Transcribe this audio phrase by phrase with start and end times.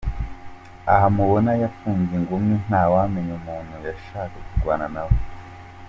[0.93, 5.17] Aha mubona yafunze ingumi, ntawamenya umuntu yashaka kurwana nawe.